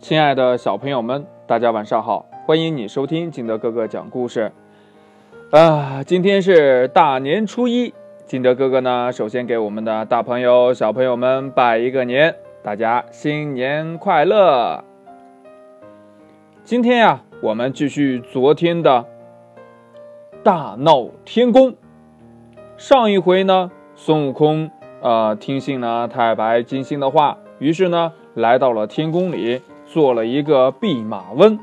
[0.00, 2.24] 亲爱的小朋友们，大家晚上好！
[2.46, 4.50] 欢迎你收听金德哥哥讲故事。
[5.50, 7.92] 啊，今天是大年初一，
[8.24, 14.82] 金德哥哥呢，首先给我们的大朋友、小朋友们拜一个年，大家新年快乐！
[16.64, 19.04] 今天呀，我们继续昨天的
[20.42, 21.74] 大闹天宫。
[22.78, 24.70] 上一回呢，孙悟空
[25.02, 29.60] 啊，听信了太白金星的话，于是呢，来到了天宫里。
[29.92, 31.58] 做了一个弼马温，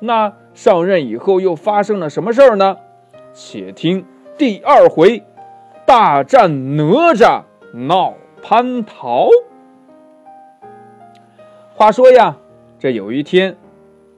[0.00, 2.76] 那上任以后又发生了什么事儿呢？
[3.32, 4.04] 且听
[4.36, 5.22] 第二回
[5.86, 7.42] 大战哪吒
[7.72, 9.28] 闹蟠桃。
[11.76, 12.36] 话说呀，
[12.76, 13.56] 这有一天，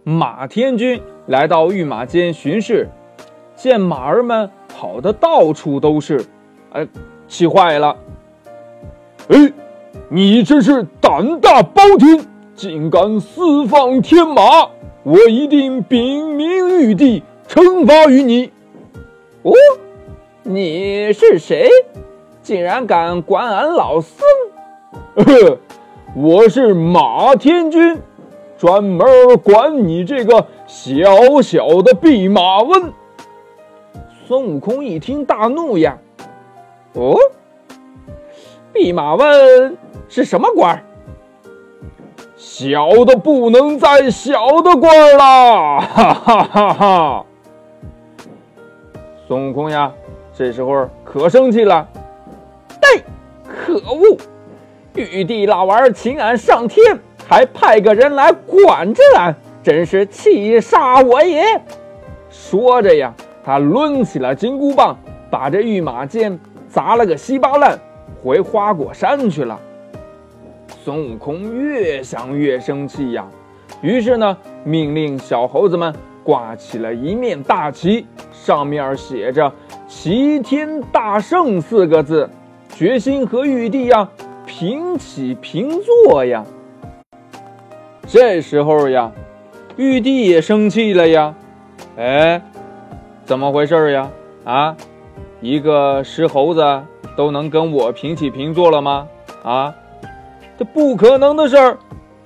[0.03, 2.89] 马天君来到御马监巡视，
[3.55, 6.25] 见马儿们跑的到处都是，
[6.73, 6.89] 哎，
[7.29, 7.95] 气坏了。
[9.29, 9.53] 哎，
[10.09, 12.32] 你真是胆大包天！
[12.55, 14.69] 竟敢私放天马，
[15.03, 18.53] 我一定禀明玉帝，惩罚于你。
[19.43, 19.53] 哦，
[20.43, 21.69] 你是谁？
[22.43, 24.21] 竟然敢管俺老孙？
[25.17, 25.59] 呵，
[26.15, 28.01] 我是马天君，
[28.59, 29.07] 专门
[29.39, 32.93] 管你这个小小的弼马温。
[34.27, 35.99] 孙悟空一听大怒呀！
[36.95, 37.17] 哦，
[38.73, 39.77] 弼马温
[40.09, 40.85] 是什么官？
[42.45, 47.27] 小的不能再小的官了，哈哈哈哈！
[49.29, 49.93] 孙悟空呀，
[50.35, 51.87] 这时候可生气了。
[52.81, 53.05] 对，
[53.47, 54.19] 可恶！
[54.97, 61.45] 玉帝老儿请俺上天，还派个人来管着俺，真是气煞我也！
[62.29, 64.99] 说着呀，他抡起了金箍棒，
[65.31, 66.37] 把这御马监
[66.69, 67.79] 砸了个稀巴烂，
[68.21, 69.57] 回花果山去了。
[70.85, 73.25] 孙悟空越想越生气呀，
[73.83, 79.53] 于是呢，命令小猴子们挂起了一面大旗，上面写着
[79.87, 82.29] “齐天大圣”四个字，
[82.75, 84.09] 决心和玉帝呀
[84.45, 86.45] 平起平坐呀。
[88.09, 89.13] 这时候呀，
[89.77, 91.33] 玉帝也生气了呀，
[91.97, 92.43] 哎，
[93.25, 94.11] 怎么回事呀？
[94.45, 94.77] 啊，
[95.41, 96.83] 一个石猴子
[97.17, 99.07] 都能跟我平起平坐了吗？
[99.45, 99.73] 啊？
[100.63, 101.77] 这不可能的事儿！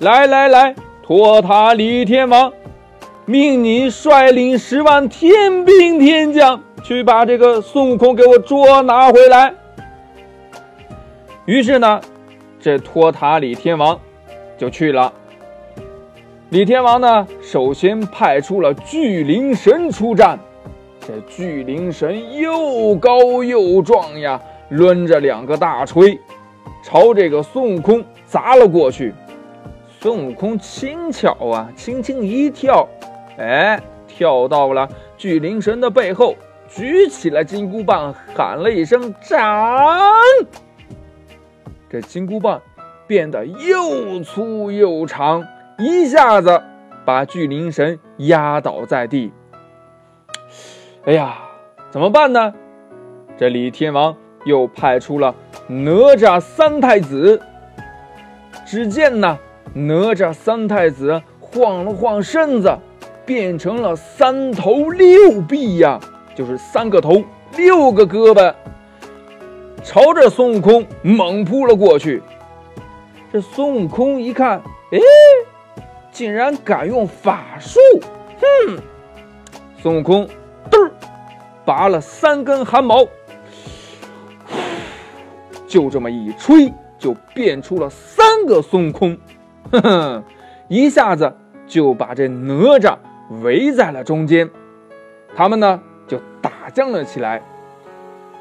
[0.01, 2.53] 来来来，托塔李天王，
[3.25, 9.55] 命你率领十万天兵天将去把这个孙悟空给我捉拿回来。
[11.47, 11.99] 于是呢，
[12.61, 13.99] 这托塔李天王
[14.59, 15.11] 就去了。
[16.51, 20.39] 李天王呢，首先派出了巨灵神出战。
[21.01, 26.21] 这巨灵神又高又壮呀，抡着两个大锤。
[26.85, 28.05] 朝这个孙悟空
[28.37, 29.15] 砸了过去，
[29.99, 32.87] 孙悟空轻巧啊，轻轻一跳，
[33.39, 34.87] 哎，跳到了
[35.17, 36.37] 巨灵神的背后，
[36.69, 39.41] 举起了金箍棒，喊了一声“斩”，
[41.89, 42.61] 这金箍棒
[43.07, 45.43] 变得又粗又长，
[45.79, 46.63] 一下子
[47.07, 49.33] 把巨灵神压倒在地。
[51.07, 51.39] 哎呀，
[51.91, 52.53] 怎么办呢？
[53.39, 54.15] 这李天王
[54.45, 55.35] 又派出了。
[55.69, 57.41] 哪吒三太子，
[58.67, 59.39] 只见呢，
[59.73, 62.77] 哪吒三太子晃了晃身子，
[63.25, 66.01] 变成了三头六臂呀，
[66.35, 67.23] 就是三个头
[67.57, 68.53] 六个胳膊，
[69.85, 72.21] 朝着孙悟空猛扑了过去。
[73.33, 74.61] 这孙悟空一看，
[74.91, 74.99] 哎，
[76.11, 77.79] 竟然敢用法术！
[78.41, 78.79] 哼！
[79.81, 80.27] 孙悟空
[80.69, 80.91] 嘚儿
[81.65, 83.07] 拔了三根汗毛。
[85.77, 89.19] 就这么一吹，就变出了三个孙悟空，
[89.71, 90.25] 哼哼，
[90.69, 91.31] 一下子
[91.67, 92.97] 就把这哪吒
[93.43, 94.49] 围在了中间。
[95.35, 95.79] 他们呢
[96.09, 97.43] 就打将了起来。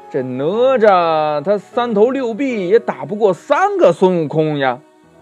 [0.08, 4.80] 这哪吒他三头六臂也打不过三个孙悟空呀，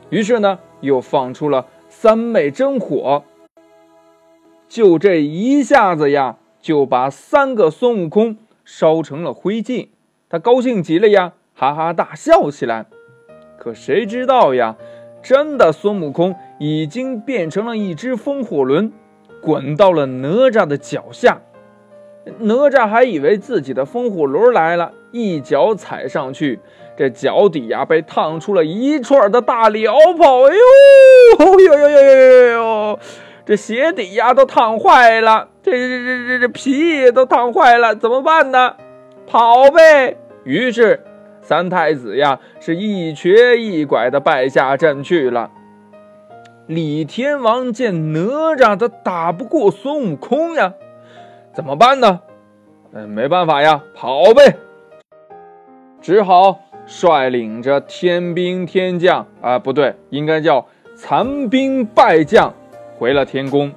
[0.09, 3.25] 于是呢又放出了三昧真火，
[4.69, 9.89] 就这一下子呀，就把三个孙悟空烧成了灰烬。
[10.29, 11.33] 他高兴极了呀。
[11.57, 12.87] 哈哈大笑起来，
[13.57, 14.75] 可谁知道呀？
[15.23, 18.93] 真的，孙悟空已经变成了一只风火轮，
[19.41, 21.41] 滚到了哪吒的脚下。
[22.41, 26.59] 哪吒还以为自己的风火轮来了，一脚踩上去，
[26.97, 30.43] 这脚底呀被烫出了一串的大燎泡。
[30.49, 32.99] 哎呦，呦呦呦呦呦呦！
[33.47, 38.75] 这鞋底呀都烫坏了，这这这这这皮都烫坏了，怎么办呢？
[39.27, 40.17] 跑呗！
[40.43, 41.01] 于是。
[41.45, 45.51] 三太子呀，是一瘸一拐的败下阵去了。
[46.67, 50.73] 李天王见哪吒他打不过孙悟空呀，
[51.53, 52.21] 怎么办呢？
[52.95, 54.57] 嗯，没办法呀，跑呗，
[56.01, 60.67] 只好率领着天兵天将啊，不对，应该叫
[60.97, 62.55] 残兵败将，
[62.99, 63.71] 回了天宫。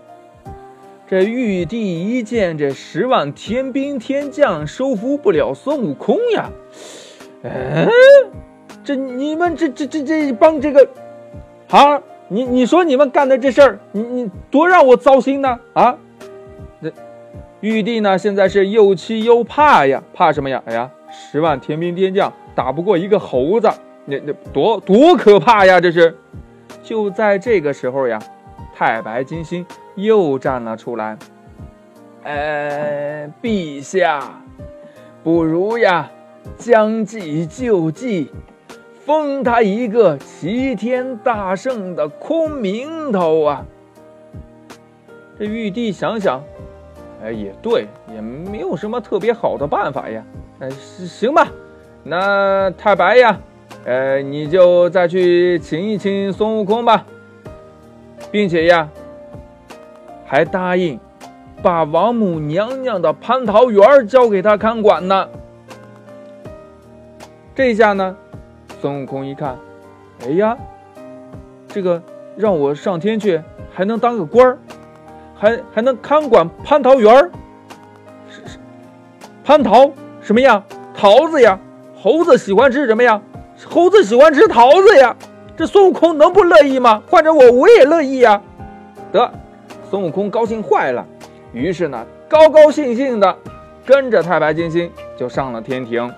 [1.10, 6.50] 这玉帝一见这十万天兵天将收服不了孙悟空呀，
[7.44, 7.90] 嗯，
[8.84, 10.88] 这你们这这这这帮这个，
[11.70, 15.98] 啊，你你说你们干的这事儿，你你多让我糟心呢啊！
[16.80, 16.90] 那
[17.62, 20.62] 玉帝呢，现在是又气又怕呀，怕什么呀？
[20.66, 23.70] 哎呀，十万天兵天将打不过一个猴子，
[24.06, 25.80] 那那多多可怕呀！
[25.80, 26.16] 这是，
[26.84, 28.20] 就在这个时候呀，
[28.76, 29.66] 太白金星。
[29.96, 31.18] 又站了出来，
[32.22, 34.44] 呃，陛下，
[35.24, 36.08] 不如呀，
[36.58, 38.32] 将计就计，
[39.06, 43.66] 封他一个齐天大圣的空名头啊！
[45.38, 46.44] 这玉帝想想，
[47.24, 50.24] 哎，也对，也没有什么特别好的办法呀。
[50.60, 51.48] 哎，行吧，
[52.04, 53.40] 那太白呀，
[53.86, 57.06] 呃，你就再去请一请孙悟空吧，
[58.32, 58.90] 并且呀。
[60.30, 61.00] 还答应
[61.64, 65.30] 把王母娘娘的蟠桃园交给他看管呢。
[67.58, 68.16] 这一下呢，
[68.80, 69.58] 孙悟空一看，
[70.24, 70.56] 哎呀，
[71.68, 72.00] 这个
[72.36, 73.42] 让我上天去，
[73.74, 74.60] 还能当个官儿，
[75.36, 77.32] 还还能看管蟠桃园儿。
[78.30, 78.60] 是是，
[79.44, 80.64] 蟠桃什么呀？
[80.94, 81.60] 桃子呀。
[82.00, 83.20] 猴子喜欢吃什么呀？
[83.66, 85.16] 猴子喜欢吃桃子呀。
[85.58, 87.02] 这孙悟空能不乐意吗？
[87.08, 88.40] 换着我，我也乐意呀。
[89.12, 89.32] 得。
[89.90, 91.04] 孙悟空高兴坏了，
[91.54, 93.36] 于是呢，高高兴兴的
[93.84, 96.14] 跟着太白金星就上了天庭。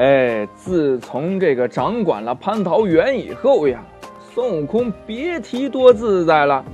[0.00, 3.84] 哎，自从这个掌管了蟠桃园以后呀，
[4.32, 6.64] 孙悟空别提多自在了。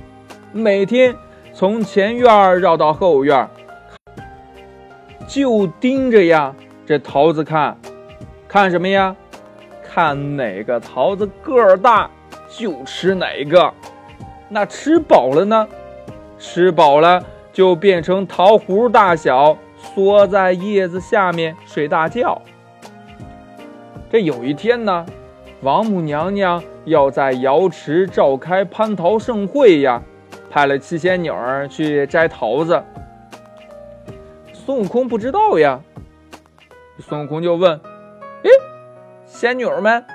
[0.53, 1.13] 每天
[1.53, 3.45] 从前院绕到后院，
[5.27, 7.77] 就盯着呀这桃子看，
[8.47, 9.13] 看什么呀？
[9.83, 12.09] 看哪个桃子个儿大，
[12.47, 13.73] 就吃哪个。
[14.47, 15.67] 那吃饱了呢？
[16.39, 17.21] 吃饱了
[17.51, 22.41] 就变成桃核大小，缩在叶子下面睡大觉。
[24.09, 25.05] 这有一天呢，
[25.61, 30.01] 王母娘娘要在瑶池召开蟠桃盛会呀，
[30.49, 32.81] 派了七仙女儿去摘桃子。
[34.53, 35.81] 孙悟空不知道呀，
[36.99, 37.79] 孙悟空就问
[38.43, 38.49] ：“哎，
[39.25, 40.05] 仙女们，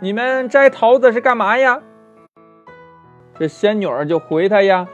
[0.00, 1.82] 你们摘桃子是干嘛呀？”
[3.38, 4.88] 这仙女儿就回他呀，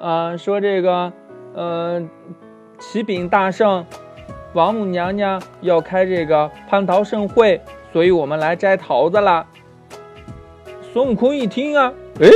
[0.00, 1.12] 啊，说这个，
[1.54, 2.02] 呃，
[2.78, 3.84] 启禀大圣，
[4.54, 7.60] 王母娘娘要开这个蟠桃盛会，
[7.92, 9.46] 所以我们来摘桃子啦。
[10.92, 12.28] 孙悟空一听啊，哎，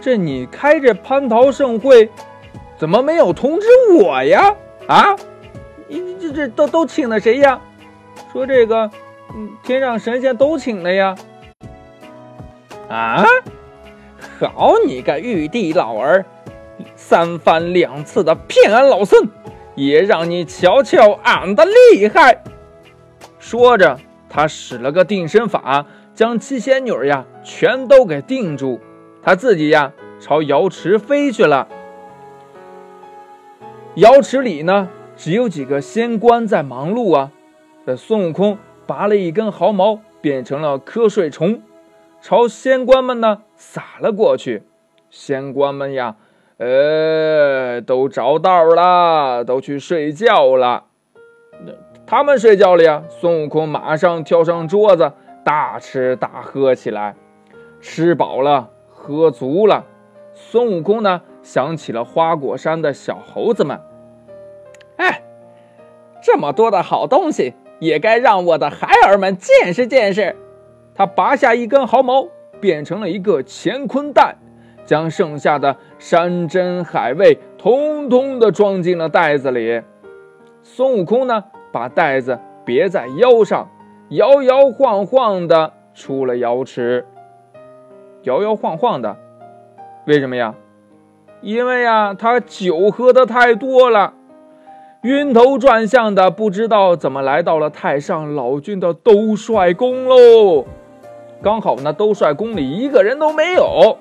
[0.00, 2.10] 这你开这蟠桃盛会，
[2.76, 3.66] 怎么没有通知
[4.00, 4.54] 我呀？
[4.86, 5.16] 啊，
[5.88, 7.60] 你这这都都请了谁呀？
[8.32, 8.90] 说这个，
[9.34, 11.16] 嗯，天上神仙都请了呀。
[12.88, 13.24] 啊？
[14.40, 16.24] 好你个玉帝老儿，
[16.96, 19.28] 三番两次的骗俺老孙，
[19.76, 22.42] 也让你瞧瞧俺的厉害！
[23.38, 23.98] 说着，
[24.34, 28.80] 他使了个定身法，将七仙女呀全都给定住，
[29.22, 31.68] 他自己呀朝瑶池飞去了。
[33.94, 37.30] 瑶池里呢，只有几个仙官在忙碌啊。
[37.86, 41.62] 这孙悟空拔了一根毫毛，变成了瞌睡虫。
[42.20, 44.64] 朝仙官们呢撒了过去，
[45.10, 46.16] 仙官们呀，
[46.56, 50.86] 呃，都着道了，都去睡觉了。
[52.06, 55.12] 他们睡觉了呀，孙悟空马上跳上桌子，
[55.44, 57.14] 大吃大喝起来。
[57.80, 59.84] 吃饱了，喝足了，
[60.32, 63.78] 孙悟空呢想起了花果山的小猴子们，
[64.96, 65.22] 哎，
[66.22, 70.34] 这么多的好东西，也该让我的孩儿们见识见识。
[70.94, 74.36] 他拔下一根毫毛，变成了一个乾坤袋，
[74.86, 79.82] 将剩下的山珍海味通通的装进了袋子里。
[80.62, 83.68] 孙悟空呢，把袋子别在腰上，
[84.10, 87.04] 摇摇晃晃的出了瑶池。
[88.22, 89.16] 摇摇晃晃的，
[90.06, 90.54] 为什么呀？
[91.40, 94.14] 因为呀，他酒喝的太多了，
[95.02, 100.64] 晕头转向的，不知道怎么来到了太上老君的兜率宫喽。
[101.42, 103.98] 刚好呢，兜率宫里一个人都没有。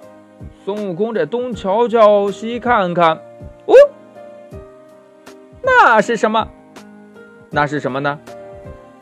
[0.64, 3.18] 孙悟空这东瞧瞧，西看看，
[3.66, 3.74] 哦，
[5.64, 6.48] 那是什么？
[7.56, 8.20] 那是什么呢？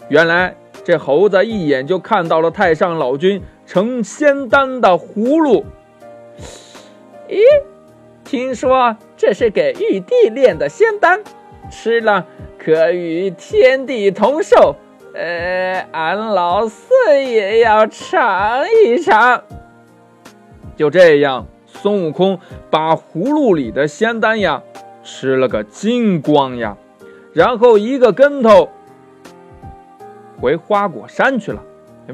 [0.10, 0.54] 原来
[0.84, 5.64] 这猴子一眼就看到了太上老君成仙丹的葫芦。
[7.30, 7.40] 咦，
[8.26, 11.22] 听说这是给玉帝炼的仙丹，
[11.70, 12.26] 吃了
[12.60, 14.76] 可与天地同寿。
[15.14, 16.94] 呃，俺老四
[17.24, 19.44] 也要尝一尝。
[20.76, 22.38] 就这样，孙悟空
[22.70, 24.62] 把葫芦里的仙丹呀
[25.04, 26.76] 吃了个精光呀，
[27.34, 28.70] 然后一个跟头
[30.40, 31.62] 回花果山去了。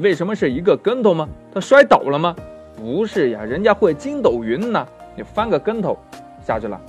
[0.00, 1.28] 为什么是一个跟头吗？
[1.52, 2.36] 他摔倒了吗？
[2.76, 5.98] 不是呀，人家会筋斗云呢，你翻个跟头
[6.46, 6.80] 下去了。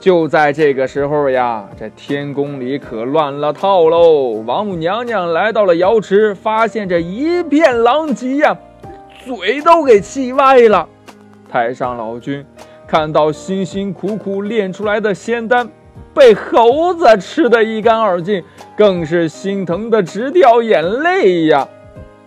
[0.00, 4.42] 就在这个时候呀，这天宫里可乱了套喽！
[4.46, 8.56] 王母娘娘来到了瑶池，发现这一片狼藉呀，
[9.26, 10.88] 嘴都给气歪了。
[11.50, 12.44] 太上老君
[12.86, 15.68] 看到辛辛苦苦炼出来的仙丹
[16.14, 18.42] 被猴子吃得一干二净，
[18.76, 21.66] 更是心疼的直掉眼泪呀。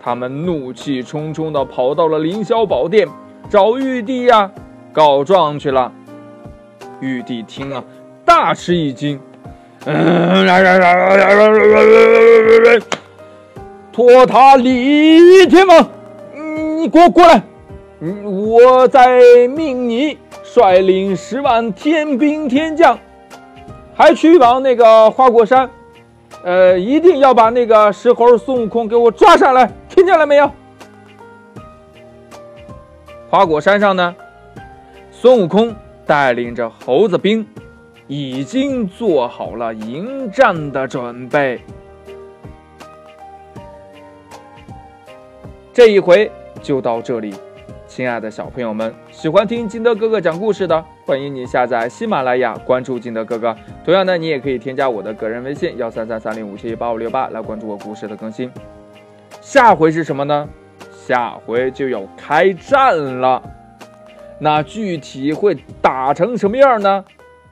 [0.04, 3.08] 他们怒气冲冲地跑到了凌霄宝殿，
[3.50, 4.52] 找玉帝呀
[4.92, 5.92] 告状去了。
[7.00, 7.84] 玉帝听了，
[8.26, 9.20] 大吃一惊，
[9.86, 10.46] 嗯
[13.92, 15.90] 托塔李天王，
[16.78, 17.42] 你给我过来！
[18.24, 22.98] 我再命你率领十万天兵天将，
[23.98, 25.70] 还去往那个花果山，
[26.44, 30.50] 呃，一定要把那个石猴孙悟空给我抓上来，听见了没有？
[33.30, 34.16] 花果山上呢，
[35.12, 35.76] 孙悟空。
[36.06, 37.46] 带领着猴子兵，
[38.08, 41.60] 已经做好了迎战的准备。
[45.74, 47.36] 这一回就到这里，
[47.86, 53.56] 亲爱的小朋友们，喜欢听金德哥哥讲故事的，欢迎你下载喜马拉雅，关注金德哥哥。
[53.86, 58.52] 同样呢，你也可以添加我的个人微信幺三三三零五七八五六八来关注我故事的更新。
[59.40, 60.50] 下回是什么呢？
[60.92, 63.42] 下回就要开战了。
[64.38, 67.06] 那具体会打成什么样呢？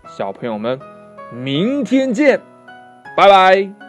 [0.06, 0.78] 小朋友们，
[1.32, 2.42] 明天见，
[3.16, 3.85] 拜拜。